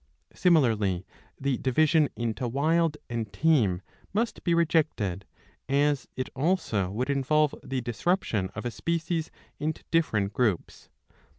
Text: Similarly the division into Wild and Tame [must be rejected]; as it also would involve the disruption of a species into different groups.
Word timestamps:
Similarly 0.33 1.05
the 1.39 1.59
division 1.59 2.09
into 2.15 2.47
Wild 2.47 2.97
and 3.07 3.31
Tame 3.31 3.83
[must 4.13 4.43
be 4.43 4.55
rejected]; 4.55 5.25
as 5.69 6.07
it 6.15 6.27
also 6.35 6.89
would 6.89 7.11
involve 7.11 7.53
the 7.63 7.81
disruption 7.81 8.49
of 8.55 8.65
a 8.65 8.71
species 8.71 9.29
into 9.59 9.83
different 9.91 10.33
groups. 10.33 10.89